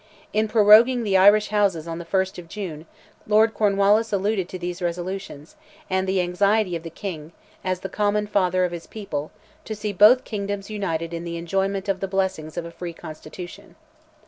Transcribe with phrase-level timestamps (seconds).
[0.33, 2.87] In proroguing the Irish Houses on the 1st of June,
[3.27, 5.55] Lord Cornwallis alluded to these resolutions,
[5.91, 9.29] and the anxiety of the King, as the common father of his people,
[9.63, 13.75] to see both kingdoms united in the enjoyment of the blessings of a free constitution.